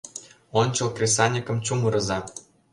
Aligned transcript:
ОНЧЫЛ 0.61 0.89
КРЕСАНЬЫКЫМ 0.97 1.57
ЧУМЫРЫЗА! 1.65 2.19